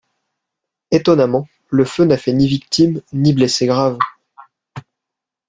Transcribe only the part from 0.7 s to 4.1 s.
Étonnamment, le feu n'a fait ni victime, ni blessé grave.